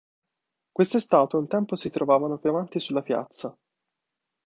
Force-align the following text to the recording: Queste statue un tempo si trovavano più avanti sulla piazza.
Queste 0.77 0.99
statue 0.99 1.37
un 1.37 1.45
tempo 1.47 1.75
si 1.75 1.91
trovavano 1.91 2.39
più 2.39 2.49
avanti 2.49 2.79
sulla 2.79 3.03
piazza. 3.03 3.55